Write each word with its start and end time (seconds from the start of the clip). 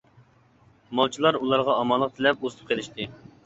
مالچىلار 1.01 1.39
ئۇلارغا 1.41 1.77
ئامانلىق 1.77 2.19
تىلەپ 2.19 2.45
ئۇزىتىپ 2.45 2.73
قېلىشتى. 2.75 3.11